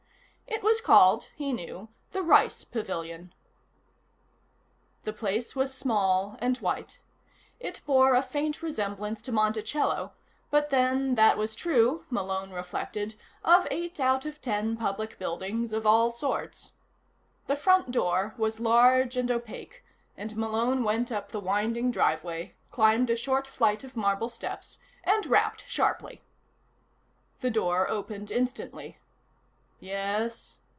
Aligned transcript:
It 0.53 0.63
was 0.63 0.81
called, 0.81 1.27
he 1.37 1.53
knew, 1.53 1.87
the 2.11 2.21
Rice 2.21 2.65
Pavilion. 2.65 3.33
The 5.05 5.13
place 5.13 5.55
was 5.55 5.73
small, 5.73 6.37
and 6.41 6.57
white. 6.57 6.99
It 7.61 7.79
bore 7.85 8.15
a 8.15 8.21
faint 8.21 8.61
resemblance 8.61 9.21
to 9.23 9.31
Monticello, 9.31 10.11
but 10.51 10.69
then 10.69 11.15
that 11.15 11.37
was 11.37 11.55
true, 11.55 12.03
Malone 12.09 12.51
reflected, 12.51 13.15
of 13.45 13.65
eight 13.71 13.97
out 14.01 14.25
of 14.25 14.41
ten 14.41 14.75
public 14.75 15.17
buildings 15.17 15.71
of 15.71 15.85
all 15.85 16.11
sorts. 16.11 16.73
The 17.47 17.55
front 17.55 17.89
door 17.91 18.35
was 18.37 18.59
large 18.59 19.15
and 19.15 19.31
opaque, 19.31 19.85
and 20.17 20.35
Malone 20.35 20.83
went 20.83 21.13
up 21.13 21.29
the 21.31 21.39
winding 21.39 21.91
driveway, 21.91 22.55
climbed 22.71 23.09
a 23.09 23.15
short 23.15 23.47
flight 23.47 23.85
of 23.85 23.95
marble 23.97 24.27
steps, 24.29 24.79
and 25.05 25.25
rapped 25.27 25.65
sharply. 25.69 26.21
The 27.39 27.51
door 27.51 27.89
opened 27.89 28.29
instantly. 28.31 28.97
"Yes?" 29.83 30.59